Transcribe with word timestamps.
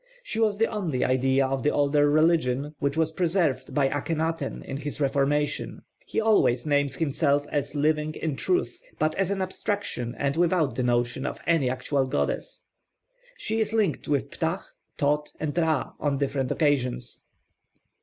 She 0.23 0.39
was 0.39 0.57
the 0.57 0.65
only 0.65 1.05
idea 1.05 1.45
of 1.45 1.61
the 1.61 1.69
older 1.69 2.09
religion 2.09 2.73
which 2.79 2.97
was 2.97 3.11
preserved 3.11 3.75
by 3.75 3.87
Akhenaten 3.87 4.63
in 4.65 4.77
his 4.77 4.99
reformation; 4.99 5.83
he 6.07 6.19
always 6.19 6.65
names 6.65 6.95
himself 6.95 7.45
as 7.51 7.75
'living 7.75 8.15
in 8.15 8.35
truth,' 8.35 8.81
but 8.97 9.13
as 9.13 9.29
an 9.29 9.43
abstraction 9.43 10.15
and 10.17 10.35
without 10.37 10.73
the 10.75 10.81
notion 10.81 11.23
of 11.23 11.39
any 11.45 11.69
actual 11.69 12.07
goddess. 12.07 12.63
She 13.37 13.59
is 13.59 13.73
linked 13.73 14.07
with 14.07 14.31
Ptah, 14.31 14.63
Thōth, 14.97 15.35
and 15.39 15.55
Ra, 15.55 15.93
on 15.99 16.17
different 16.17 16.49
occasions. 16.51 17.23